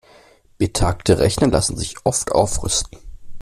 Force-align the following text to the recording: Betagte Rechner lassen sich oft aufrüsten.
Betagte 0.57 1.19
Rechner 1.19 1.45
lassen 1.49 1.77
sich 1.77 1.95
oft 2.07 2.31
aufrüsten. 2.31 2.97